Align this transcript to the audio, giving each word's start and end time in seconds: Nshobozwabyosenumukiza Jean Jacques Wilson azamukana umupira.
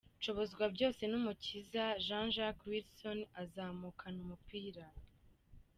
Nshobozwabyosenumukiza 0.19 1.83
Jean 2.05 2.27
Jacques 2.35 2.65
Wilson 2.69 3.19
azamukana 3.41 4.17
umupira. 4.25 4.85